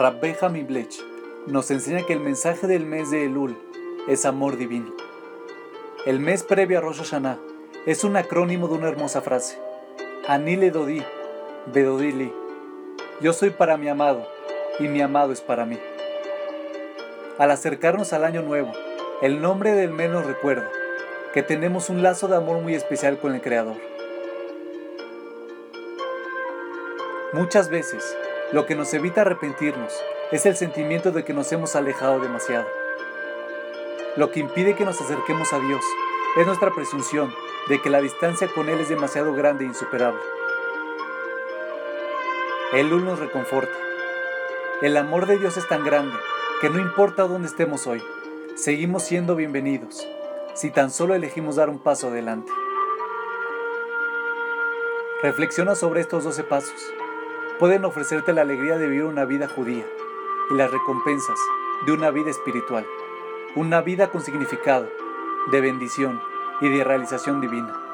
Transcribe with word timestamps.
Rabbe 0.00 0.34
Hamiblech 0.40 1.04
nos 1.46 1.70
enseña 1.70 2.06
que 2.06 2.14
el 2.14 2.20
mensaje 2.20 2.66
del 2.66 2.86
mes 2.86 3.10
de 3.10 3.26
Elul 3.26 3.54
es 4.08 4.24
amor 4.24 4.56
divino. 4.56 4.94
El 6.06 6.20
mes 6.20 6.42
previo 6.42 6.78
a 6.78 6.80
Rosh 6.80 7.00
Hashanah 7.00 7.38
es 7.84 8.02
un 8.02 8.16
acrónimo 8.16 8.66
de 8.68 8.76
una 8.76 8.88
hermosa 8.88 9.20
frase. 9.20 9.58
Anile 10.26 10.70
Dodi, 10.70 11.02
Bedodili. 11.66 12.32
Yo 13.20 13.34
soy 13.34 13.50
para 13.50 13.76
mi 13.76 13.90
amado 13.90 14.26
y 14.78 14.88
mi 14.88 15.02
amado 15.02 15.32
es 15.32 15.42
para 15.42 15.66
mí. 15.66 15.78
Al 17.36 17.50
acercarnos 17.50 18.14
al 18.14 18.24
año 18.24 18.40
nuevo, 18.40 18.72
el 19.20 19.42
nombre 19.42 19.72
del 19.72 19.90
mes 19.90 20.08
nos 20.08 20.24
recuerda 20.24 20.70
que 21.34 21.42
tenemos 21.42 21.90
un 21.90 22.02
lazo 22.02 22.26
de 22.26 22.36
amor 22.36 22.62
muy 22.62 22.74
especial 22.74 23.18
con 23.18 23.34
el 23.34 23.42
Creador. 23.42 23.76
Muchas 27.34 27.68
veces, 27.68 28.16
lo 28.52 28.66
que 28.66 28.74
nos 28.74 28.92
evita 28.94 29.20
arrepentirnos 29.20 29.92
es 30.32 30.44
el 30.44 30.56
sentimiento 30.56 31.12
de 31.12 31.24
que 31.24 31.32
nos 31.32 31.52
hemos 31.52 31.76
alejado 31.76 32.18
demasiado. 32.18 32.66
Lo 34.16 34.32
que 34.32 34.40
impide 34.40 34.74
que 34.74 34.84
nos 34.84 35.00
acerquemos 35.00 35.52
a 35.52 35.60
Dios 35.60 35.84
es 36.36 36.46
nuestra 36.46 36.72
presunción 36.72 37.32
de 37.68 37.80
que 37.80 37.90
la 37.90 38.00
distancia 38.00 38.48
con 38.52 38.68
Él 38.68 38.80
es 38.80 38.88
demasiado 38.88 39.34
grande 39.34 39.64
e 39.64 39.68
insuperable. 39.68 40.20
Él 42.72 43.04
nos 43.04 43.20
reconforta. 43.20 43.76
El 44.82 44.96
amor 44.96 45.26
de 45.26 45.38
Dios 45.38 45.56
es 45.56 45.68
tan 45.68 45.84
grande 45.84 46.16
que 46.60 46.70
no 46.70 46.80
importa 46.80 47.28
dónde 47.28 47.46
estemos 47.46 47.86
hoy, 47.86 48.02
seguimos 48.56 49.04
siendo 49.04 49.36
bienvenidos 49.36 50.08
si 50.54 50.70
tan 50.70 50.90
solo 50.90 51.14
elegimos 51.14 51.56
dar 51.56 51.70
un 51.70 51.78
paso 51.78 52.08
adelante. 52.08 52.50
Reflexiona 55.22 55.76
sobre 55.76 56.00
estos 56.00 56.24
12 56.24 56.42
pasos 56.44 56.92
pueden 57.60 57.84
ofrecerte 57.84 58.32
la 58.32 58.40
alegría 58.40 58.78
de 58.78 58.86
vivir 58.86 59.04
una 59.04 59.26
vida 59.26 59.46
judía 59.46 59.84
y 60.50 60.54
las 60.54 60.70
recompensas 60.70 61.38
de 61.84 61.92
una 61.92 62.10
vida 62.10 62.30
espiritual, 62.30 62.86
una 63.54 63.82
vida 63.82 64.10
con 64.10 64.22
significado, 64.22 64.88
de 65.52 65.60
bendición 65.60 66.22
y 66.62 66.70
de 66.70 66.82
realización 66.82 67.42
divina. 67.42 67.89